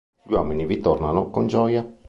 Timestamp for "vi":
0.65-0.79